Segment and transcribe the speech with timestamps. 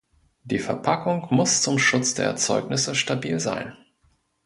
[0.45, 3.77] Die Verpackung muss zum Schutz der Erzeugnisse stabil sein.